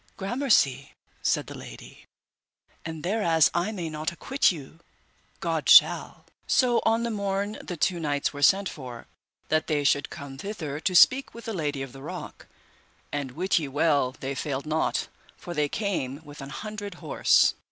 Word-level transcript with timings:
Gramercy 0.17 0.93
said 1.21 1.45
the 1.45 1.55
lady, 1.55 2.07
and 2.83 3.03
thereas 3.03 3.51
I 3.53 3.71
may 3.71 3.87
not 3.87 4.11
acquit 4.11 4.51
you, 4.51 4.79
God 5.41 5.69
shall. 5.69 6.25
So 6.47 6.81
on 6.87 7.03
the 7.03 7.11
morn 7.11 7.59
the 7.61 7.77
two 7.77 7.99
knights 7.99 8.33
were 8.33 8.41
sent 8.41 8.67
for, 8.67 9.05
that 9.49 9.67
they 9.67 9.83
should 9.83 10.09
come 10.09 10.39
thither 10.39 10.79
to 10.79 10.95
speak 10.95 11.35
with 11.35 11.45
the 11.45 11.53
Lady 11.53 11.83
of 11.83 11.93
the 11.93 12.01
Rock, 12.01 12.47
and 13.11 13.33
wit 13.33 13.59
ye 13.59 13.67
well 13.67 14.13
they 14.19 14.33
failed 14.33 14.65
not, 14.65 15.07
for 15.37 15.53
they 15.53 15.69
came 15.69 16.25
with 16.25 16.41
an 16.41 16.49
hundred 16.49 16.95
horse. 16.95 17.53